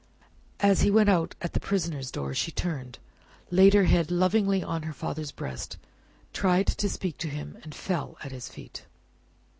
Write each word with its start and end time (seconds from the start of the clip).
As 0.61 0.81
he 0.81 0.89
went 0.89 1.09
out 1.09 1.35
at 1.43 1.53
the 1.53 1.59
prisoners' 1.59 2.09
door, 2.09 2.33
she 2.33 2.51
turned, 2.51 2.97
laid 3.51 3.75
her 3.75 3.83
head 3.83 4.09
lovingly 4.09 4.63
on 4.63 4.81
her 4.81 4.93
father's 4.93 5.31
breast, 5.31 5.77
tried 6.33 6.65
to 6.65 6.89
speak 6.89 7.19
to 7.19 7.27
him, 7.29 7.59
and 7.61 7.75
fell 7.75 8.17
at 8.23 8.31
his 8.31 8.49
feet. 8.49 8.87